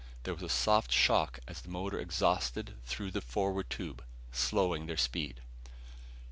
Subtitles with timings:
[0.23, 4.97] There was a soft shock as the motor exhausted through the forward tube, slowing their
[4.97, 5.41] speed.